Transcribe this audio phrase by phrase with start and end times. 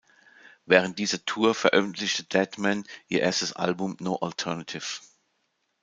[0.65, 4.99] Während dieser Tour veröffentlichen Deadman ihr erstes Album "No Alternative".